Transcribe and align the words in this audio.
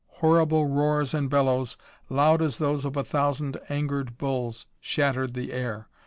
Horrible 0.13 0.65
roars 0.67 1.13
and 1.13 1.29
bellows, 1.29 1.77
loud 2.09 2.41
as 2.41 2.57
those 2.57 2.85
of 2.85 2.97
a 2.97 3.03
thousand 3.03 3.57
angered 3.69 4.17
bulls, 4.17 4.65
shattered 4.79 5.35
the 5.35 5.53
air. 5.53 5.89